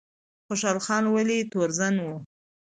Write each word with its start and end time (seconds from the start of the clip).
خوشحال 0.47 0.77
خان 0.85 1.03
ولې 1.09 1.37
تورزن 1.51 1.95
و؟ 2.03 2.07